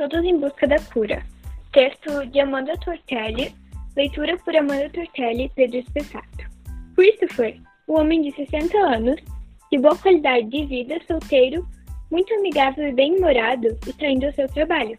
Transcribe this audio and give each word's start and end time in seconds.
Todos 0.00 0.24
em 0.24 0.38
Busca 0.38 0.66
da 0.66 0.80
Cura. 0.80 1.22
Texto 1.74 2.24
de 2.28 2.40
Amanda 2.40 2.74
Tortelli, 2.78 3.54
leitura 3.94 4.34
por 4.38 4.56
Amanda 4.56 4.88
Tortelli 4.88 5.44
e 5.44 5.48
Pedro 5.50 5.76
Espessato. 5.76 6.46
Christopher, 6.96 7.60
um 7.86 8.00
homem 8.00 8.22
de 8.22 8.32
60 8.32 8.78
anos, 8.78 9.20
de 9.70 9.78
boa 9.78 9.94
qualidade 9.98 10.48
de 10.48 10.64
vida, 10.64 10.98
solteiro, 11.06 11.68
muito 12.10 12.32
amigável 12.32 12.88
e 12.88 12.94
bem-humorado, 12.94 13.78
está 13.86 14.06
indo 14.06 14.24
ao 14.24 14.32
seu 14.32 14.48
trabalho. 14.48 14.98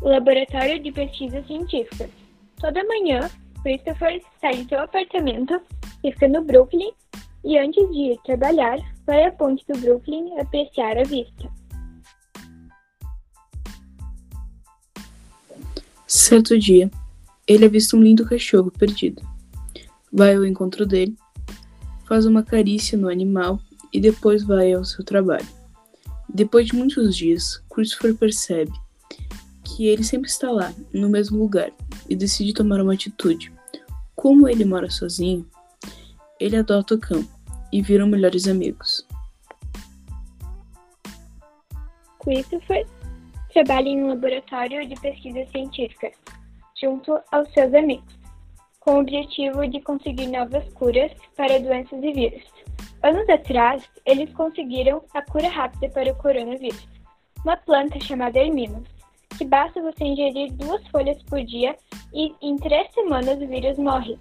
O 0.00 0.08
Laboratório 0.08 0.80
de 0.80 0.90
Pesquisa 0.90 1.40
Científica. 1.44 2.10
Toda 2.60 2.82
manhã, 2.86 3.20
Christopher 3.62 4.20
sai 4.40 4.56
de 4.56 4.68
seu 4.68 4.80
apartamento, 4.80 5.62
fica 6.02 6.26
no 6.26 6.42
Brooklyn, 6.42 6.90
e 7.44 7.56
antes 7.56 7.88
de 7.92 8.14
ir 8.14 8.18
trabalhar, 8.24 8.80
vai 9.06 9.26
à 9.26 9.30
ponte 9.30 9.64
do 9.68 9.78
Brooklyn 9.78 10.40
apreciar 10.40 10.98
a 10.98 11.04
vista. 11.04 11.57
Certo 16.10 16.58
dia, 16.58 16.90
ele 17.46 17.66
avista 17.66 17.94
um 17.94 18.02
lindo 18.02 18.24
cachorro 18.24 18.70
perdido. 18.70 19.22
Vai 20.10 20.34
ao 20.34 20.46
encontro 20.46 20.86
dele, 20.86 21.14
faz 22.06 22.24
uma 22.24 22.42
carícia 22.42 22.96
no 22.96 23.10
animal 23.10 23.60
e 23.92 24.00
depois 24.00 24.42
vai 24.42 24.72
ao 24.72 24.86
seu 24.86 25.04
trabalho. 25.04 25.46
Depois 26.26 26.66
de 26.66 26.74
muitos 26.74 27.14
dias, 27.14 27.62
Christopher 27.68 28.14
percebe 28.14 28.72
que 29.62 29.86
ele 29.86 30.02
sempre 30.02 30.30
está 30.30 30.50
lá, 30.50 30.72
no 30.94 31.10
mesmo 31.10 31.38
lugar, 31.38 31.70
e 32.08 32.16
decide 32.16 32.54
tomar 32.54 32.80
uma 32.80 32.94
atitude. 32.94 33.52
Como 34.16 34.48
ele 34.48 34.64
mora 34.64 34.88
sozinho, 34.88 35.46
ele 36.40 36.56
adota 36.56 36.94
o 36.94 36.98
cão 36.98 37.22
e 37.70 37.82
viram 37.82 38.08
melhores 38.08 38.48
amigos. 38.48 39.06
Christopher 42.18 42.86
trabalha 43.52 43.88
em 43.88 44.02
um 44.02 44.08
laboratório 44.08 44.86
de 44.86 44.94
pesquisa 45.00 45.44
científica, 45.46 46.10
junto 46.80 47.18
aos 47.32 47.50
seus 47.52 47.72
amigos, 47.74 48.18
com 48.80 48.94
o 48.94 49.00
objetivo 49.00 49.66
de 49.66 49.80
conseguir 49.80 50.26
novas 50.26 50.68
curas 50.74 51.12
para 51.36 51.58
doenças 51.58 52.02
e 52.02 52.12
vírus. 52.12 52.44
Anos 53.02 53.28
atrás, 53.28 53.88
eles 54.04 54.32
conseguiram 54.32 55.02
a 55.14 55.22
cura 55.22 55.48
rápida 55.48 55.88
para 55.90 56.12
o 56.12 56.16
coronavírus, 56.16 56.88
uma 57.44 57.56
planta 57.56 58.00
chamada 58.00 58.38
Herminos, 58.38 58.88
que 59.36 59.44
basta 59.44 59.80
você 59.80 60.04
ingerir 60.04 60.52
duas 60.54 60.86
folhas 60.88 61.22
por 61.24 61.42
dia 61.44 61.76
e 62.12 62.34
em 62.42 62.56
três 62.56 62.92
semanas 62.92 63.40
o 63.40 63.46
vírus 63.46 63.78
morre. 63.78 64.18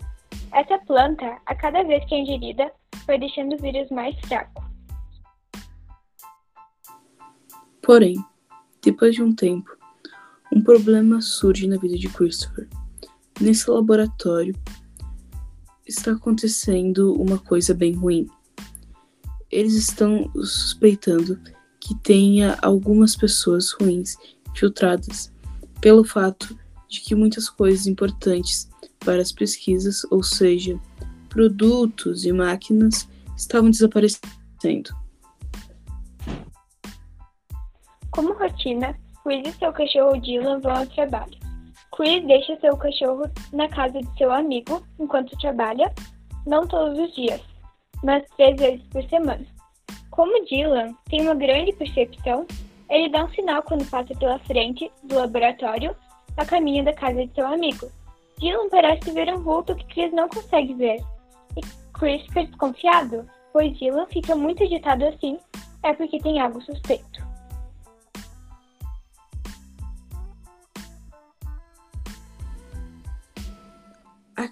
Essa 0.53 0.77
planta, 0.79 1.37
a 1.45 1.55
cada 1.55 1.83
vez 1.83 2.05
que 2.05 2.15
é 2.15 2.19
ingerida, 2.19 2.71
vai 3.05 3.17
deixando 3.17 3.53
o 3.53 3.57
vírus 3.57 3.89
mais 3.89 4.15
fraco. 4.27 4.63
Porém, 7.81 8.15
depois 8.81 9.15
de 9.15 9.23
um 9.23 9.33
tempo, 9.33 9.69
um 10.51 10.61
problema 10.61 11.21
surge 11.21 11.67
na 11.67 11.77
vida 11.77 11.97
de 11.97 12.07
Christopher. 12.09 12.67
Nesse 13.39 13.69
laboratório 13.69 14.55
está 15.85 16.11
acontecendo 16.11 17.13
uma 17.13 17.37
coisa 17.37 17.73
bem 17.73 17.93
ruim. 17.93 18.27
Eles 19.49 19.73
estão 19.75 20.29
suspeitando 20.35 21.39
que 21.79 21.95
tenha 21.95 22.57
algumas 22.61 23.15
pessoas 23.15 23.71
ruins 23.71 24.17
filtradas, 24.55 25.31
pelo 25.79 26.03
fato 26.03 26.57
de 26.89 27.01
que 27.01 27.15
muitas 27.15 27.49
coisas 27.49 27.87
importantes 27.87 28.69
para 28.99 29.21
as 29.21 29.31
pesquisas, 29.31 30.03
ou 30.09 30.23
seja, 30.23 30.79
produtos 31.29 32.25
e 32.25 32.31
máquinas, 32.31 33.07
estavam 33.37 33.69
desaparecendo. 33.69 34.89
Como 38.17 38.33
rotina, 38.33 38.97
Chris 39.23 39.47
e 39.47 39.51
seu 39.59 39.71
cachorro 39.71 40.19
Dylan 40.19 40.59
vão 40.59 40.75
ao 40.75 40.87
trabalho. 40.87 41.37
Chris 41.95 42.25
deixa 42.25 42.59
seu 42.59 42.75
cachorro 42.75 43.29
na 43.53 43.69
casa 43.69 44.01
de 44.01 44.17
seu 44.17 44.31
amigo 44.31 44.81
enquanto 44.99 45.37
trabalha, 45.37 45.93
não 46.47 46.65
todos 46.65 46.97
os 46.97 47.13
dias, 47.13 47.39
mas 48.03 48.25
três 48.35 48.59
vezes 48.59 48.83
por 48.87 49.03
semana. 49.03 49.45
Como 50.09 50.45
Dylan 50.45 50.95
tem 51.11 51.21
uma 51.21 51.35
grande 51.35 51.73
percepção, 51.73 52.47
ele 52.89 53.09
dá 53.09 53.23
um 53.23 53.29
sinal 53.29 53.61
quando 53.61 53.87
passa 53.87 54.15
pela 54.15 54.39
frente 54.39 54.91
do 55.03 55.13
laboratório 55.13 55.95
a 56.37 56.43
caminho 56.43 56.83
da 56.83 56.93
casa 56.93 57.23
de 57.23 57.31
seu 57.35 57.45
amigo. 57.45 57.87
Dylan 58.39 58.67
parece 58.71 59.11
ver 59.11 59.31
um 59.31 59.43
vulto 59.43 59.75
que 59.75 59.85
Chris 59.93 60.11
não 60.11 60.27
consegue 60.27 60.73
ver. 60.73 61.05
E 61.55 61.61
Chris 61.93 62.23
fica 62.23 62.45
desconfiado, 62.45 63.29
pois 63.53 63.77
Dylan 63.77 64.07
fica 64.07 64.35
muito 64.35 64.63
agitado 64.63 65.05
assim, 65.05 65.37
é 65.83 65.93
porque 65.93 66.17
tem 66.17 66.39
algo 66.39 66.59
suspeito. 66.63 67.26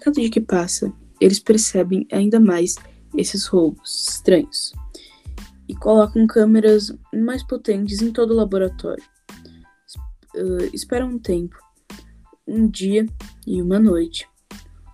Cada 0.00 0.12
dia 0.12 0.30
que 0.30 0.40
passa, 0.40 0.92
eles 1.20 1.40
percebem 1.40 2.06
ainda 2.12 2.38
mais 2.38 2.76
esses 3.16 3.46
roubos 3.46 4.08
estranhos 4.10 4.72
e 5.68 5.74
colocam 5.74 6.26
câmeras 6.26 6.94
mais 7.12 7.42
potentes 7.42 8.02
em 8.02 8.12
todo 8.12 8.32
o 8.32 8.36
laboratório. 8.36 9.02
Uh, 10.34 10.68
esperam 10.72 11.08
um 11.08 11.18
tempo, 11.18 11.56
um 12.46 12.68
dia 12.68 13.06
e 13.46 13.62
uma 13.62 13.78
noite. 13.78 14.28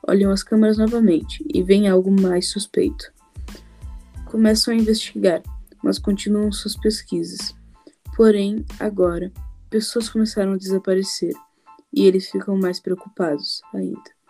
Olham 0.07 0.31
as 0.31 0.43
câmeras 0.43 0.79
novamente 0.79 1.45
e 1.53 1.63
veem 1.63 1.89
algo 1.89 2.11
mais 2.11 2.49
suspeito. 2.49 3.13
Começam 4.27 4.73
a 4.73 4.77
investigar, 4.77 5.43
mas 5.83 5.99
continuam 5.99 6.53
suas 6.53 6.77
pesquisas. 6.77 7.55
Porém, 8.17 8.65
agora, 8.79 9.33
pessoas 9.69 10.09
começaram 10.09 10.53
a 10.53 10.57
desaparecer 10.57 11.35
e 11.93 12.07
eles 12.07 12.31
ficam 12.31 12.57
mais 12.57 12.79
preocupados 12.81 13.61
ainda 13.75 14.22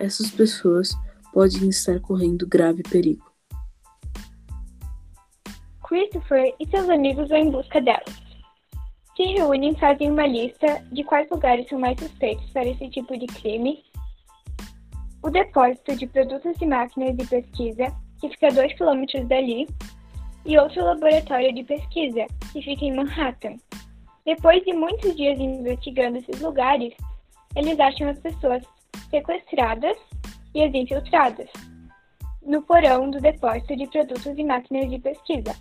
essas 0.00 0.30
pessoas 0.30 0.90
podem 1.32 1.68
estar 1.68 2.00
correndo 2.00 2.46
grave 2.46 2.82
perigo. 2.82 3.24
Christopher 5.82 6.54
e 6.58 6.66
seus 6.68 6.88
amigos 6.88 7.28
vão 7.28 7.38
em 7.38 7.50
busca 7.50 7.80
delas. 7.80 8.22
Se 9.16 9.22
reúnem 9.22 9.72
e 9.72 9.78
fazem 9.78 10.10
uma 10.10 10.26
lista 10.26 10.84
de 10.90 11.04
quais 11.04 11.28
lugares 11.30 11.68
são 11.68 11.78
mais 11.78 11.98
suspeitos 11.98 12.50
para 12.52 12.66
esse 12.66 12.88
tipo 12.90 13.16
de 13.16 13.26
crime. 13.26 13.84
O 15.22 15.30
depósito 15.30 15.96
de 15.96 16.06
produtos 16.06 16.56
e 16.60 16.66
máquinas 16.66 17.16
de 17.16 17.26
pesquisa, 17.26 17.86
que 18.20 18.28
fica 18.30 18.48
a 18.48 18.50
2 18.50 18.74
km 18.74 19.26
dali, 19.28 19.68
e 20.44 20.58
outro 20.58 20.84
laboratório 20.84 21.54
de 21.54 21.62
pesquisa, 21.64 22.26
que 22.52 22.60
fica 22.60 22.84
em 22.84 22.94
Manhattan. 22.94 23.56
Depois 24.26 24.62
de 24.64 24.72
muitos 24.72 25.14
dias 25.16 25.38
investigando 25.38 26.18
esses 26.18 26.40
lugares, 26.40 26.92
eles 27.56 27.78
acham 27.78 28.08
as 28.08 28.18
pessoas 28.18 28.62
sequestradas 29.10 29.96
e 30.54 30.62
as 30.62 30.74
infiltradas 30.74 31.50
no 32.46 32.62
porão 32.62 33.10
do 33.10 33.20
depósito 33.20 33.76
de 33.76 33.86
produtos 33.86 34.26
e 34.38 34.44
máquinas 34.44 34.90
de 34.90 34.98
pesquisa. 34.98 35.54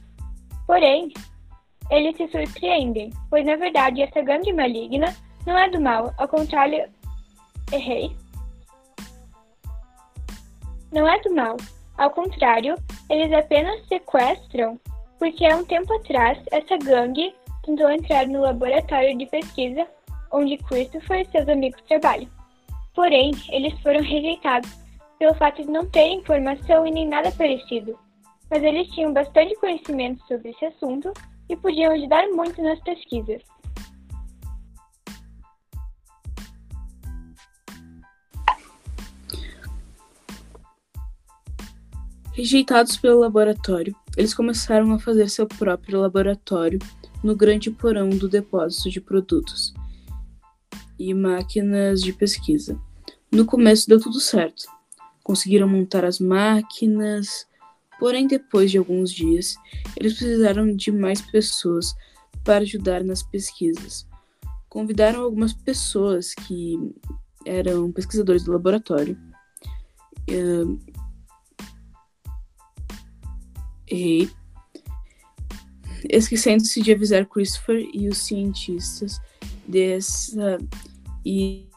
Porém, 0.68 1.12
eles 1.90 2.16
se 2.18 2.28
surpreendem, 2.28 3.12
pois 3.30 3.46
na 3.46 3.56
verdade 3.56 4.02
essa 4.02 4.22
gangue 4.22 4.54
maligna 4.54 5.16
não 5.46 5.58
é 5.58 5.70
do 5.70 5.80
mal, 5.80 6.14
ao 6.18 6.28
contrário, 6.28 6.90
errei. 7.72 8.16
Não 10.92 11.08
é 11.08 11.20
do 11.22 11.34
mal, 11.34 11.58
ao 11.98 12.10
contrário, 12.12 12.76
eles 13.10 13.32
apenas 13.34 13.86
sequestram, 13.88 14.80
porque 15.20 15.46
há 15.46 15.58
um 15.58 15.66
tempo 15.66 15.94
atrás 15.94 16.38
essa 16.52 16.78
gangue 16.78 17.34
tentou 17.64 17.90
entrar 17.90 18.28
no 18.28 18.42
laboratório 18.42 19.18
de 19.18 19.26
pesquisa 19.26 19.88
onde 20.32 20.58
Christopher 20.58 21.22
e 21.22 21.32
seus 21.32 21.48
amigos 21.48 21.82
trabalham. 21.88 22.28
Porém, 22.94 23.32
eles 23.50 23.74
foram 23.82 24.02
rejeitados 24.02 24.70
pelo 25.18 25.34
fato 25.36 25.64
de 25.64 25.70
não 25.70 25.86
terem 25.88 26.20
informação 26.20 26.86
e 26.86 26.92
nem 26.92 27.08
nada 27.08 27.32
parecido. 27.32 27.98
Mas 28.50 28.62
eles 28.62 28.88
tinham 28.90 29.12
bastante 29.12 29.56
conhecimento 29.56 30.24
sobre 30.28 30.52
esse 30.52 30.66
assunto 30.66 31.12
e 31.50 31.56
podiam 31.56 31.92
ajudar 31.94 32.28
muito 32.28 32.62
nas 32.62 32.80
pesquisas. 32.82 33.42
Rejeitados 42.34 42.98
pelo 42.98 43.20
laboratório, 43.20 43.96
eles 44.18 44.34
começaram 44.34 44.92
a 44.92 45.00
fazer 45.00 45.30
seu 45.30 45.48
próprio 45.48 46.00
laboratório 46.00 46.80
no 47.24 47.36
grande 47.36 47.72
porão 47.72 48.10
do 48.10 48.28
depósito 48.28 48.90
de 48.90 49.00
produtos 49.00 49.74
e 51.10 51.14
máquinas 51.14 52.02
de 52.02 52.14
pesquisa. 52.14 52.80
No 53.32 53.46
começo 53.46 53.88
deu 53.88 54.00
tudo 54.00 54.20
certo. 54.20 54.66
Conseguiram 55.24 55.68
montar 55.68 56.06
as 56.06 56.20
máquinas, 56.20 57.48
porém, 58.00 58.28
depois 58.28 58.70
de 58.70 58.78
alguns 58.78 59.12
dias, 59.12 59.56
eles 59.98 60.14
precisaram 60.14 60.76
de 60.76 60.92
mais 60.92 61.22
pessoas 61.22 61.96
para 62.44 62.64
ajudar 62.64 63.04
nas 63.04 63.24
pesquisas. 63.24 64.08
Convidaram 64.70 65.22
algumas 65.22 65.54
pessoas 65.54 66.34
que 66.34 66.78
eram 67.46 67.92
pesquisadores 67.92 68.44
do 68.44 68.52
laboratório. 68.52 69.18
Uh, 70.30 70.80
e 73.92 74.30
esquecendo-se 76.10 76.82
de 76.82 76.92
avisar 76.92 77.26
Christopher 77.26 77.88
e 77.94 78.08
os 78.08 78.18
cientistas 78.18 79.20
dessa 79.68 80.58
e, 81.26 81.70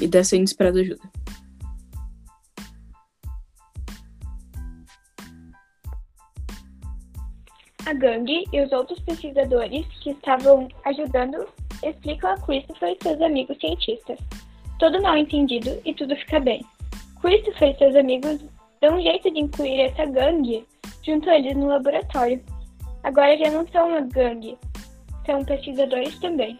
e 0.00 0.08
dessa 0.08 0.36
inesperada 0.36 0.80
ajuda. 0.80 1.10
A 7.86 7.92
gangue 7.92 8.44
e 8.52 8.60
os 8.60 8.72
outros 8.72 8.98
pesquisadores 9.00 9.86
que 10.02 10.10
estavam 10.10 10.66
ajudando 10.84 11.46
explicam 11.84 12.32
a 12.32 12.40
Christopher 12.40 12.96
e 12.98 13.02
seus 13.02 13.20
amigos 13.20 13.56
cientistas. 13.58 14.18
Todo 14.80 15.00
mal 15.02 15.16
entendido 15.16 15.80
e 15.84 15.94
tudo 15.94 16.16
fica 16.16 16.40
bem. 16.40 16.64
Christopher 17.20 17.74
e 17.74 17.78
seus 17.78 17.94
amigos 17.94 18.44
dão 18.80 18.96
um 18.96 19.02
jeito 19.02 19.30
de 19.30 19.40
incluir 19.40 19.80
essa 19.80 20.04
gangue 20.04 20.66
junto 21.04 21.30
a 21.30 21.38
eles 21.38 21.56
no 21.56 21.68
laboratório. 21.68 22.42
Agora 23.04 23.38
já 23.38 23.50
não 23.52 23.66
são 23.68 23.88
uma 23.88 24.00
gangue, 24.00 24.58
são 25.26 25.44
pesquisadores 25.44 26.18
também. 26.18 26.58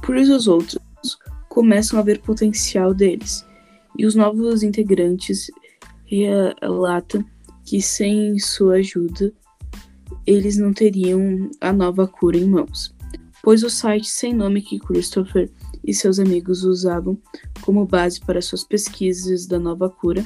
Por 0.00 0.16
isso 0.16 0.34
os 0.34 0.48
outros 0.48 0.78
começam 1.50 1.98
a 1.98 2.02
ver 2.02 2.20
potencial 2.22 2.94
deles 2.94 3.44
e 3.98 4.06
os 4.06 4.14
novos 4.14 4.62
integrantes 4.62 5.50
relatam 6.06 7.22
que 7.64 7.82
sem 7.82 8.38
sua 8.38 8.76
ajuda 8.76 9.30
eles 10.26 10.56
não 10.56 10.72
teriam 10.72 11.50
a 11.60 11.72
nova 11.72 12.06
cura 12.06 12.38
em 12.38 12.46
mãos, 12.46 12.94
pois 13.42 13.62
o 13.62 13.68
site 13.68 14.08
sem 14.08 14.32
nome 14.32 14.62
que 14.62 14.78
Christopher 14.78 15.50
e 15.84 15.92
seus 15.92 16.18
amigos 16.18 16.64
usavam 16.64 17.18
como 17.60 17.86
base 17.86 18.20
para 18.20 18.40
suas 18.40 18.64
pesquisas 18.64 19.46
da 19.46 19.58
nova 19.58 19.90
cura 19.90 20.24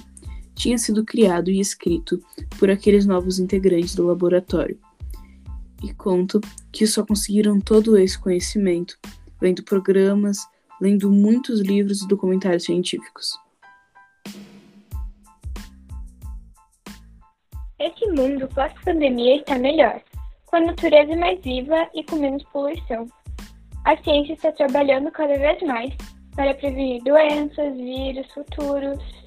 tinha 0.62 0.78
sido 0.78 1.04
criado 1.04 1.50
e 1.50 1.58
escrito 1.58 2.22
por 2.56 2.70
aqueles 2.70 3.04
novos 3.04 3.40
integrantes 3.40 3.96
do 3.96 4.06
laboratório. 4.06 4.78
E 5.82 5.92
conto 5.92 6.40
que 6.70 6.86
só 6.86 7.04
conseguiram 7.04 7.60
todo 7.60 7.98
esse 7.98 8.16
conhecimento 8.16 8.96
vendo 9.40 9.64
programas, 9.64 10.38
lendo 10.80 11.10
muitos 11.10 11.60
livros 11.60 12.00
e 12.00 12.06
documentários 12.06 12.62
científicos. 12.62 13.36
Esse 17.80 18.06
mundo 18.12 18.46
pós-pandemia 18.54 19.38
está 19.38 19.58
melhor, 19.58 20.00
com 20.46 20.54
a 20.54 20.60
natureza 20.60 21.16
mais 21.16 21.40
viva 21.40 21.90
e 21.92 22.04
com 22.04 22.14
menos 22.14 22.44
poluição. 22.52 23.08
A 23.84 23.96
ciência 24.04 24.34
está 24.34 24.52
trabalhando 24.52 25.10
cada 25.10 25.36
vez 25.36 25.60
mais 25.62 25.92
para 26.36 26.54
prevenir 26.54 27.02
doenças, 27.02 27.76
vírus 27.76 28.30
futuros 28.32 29.21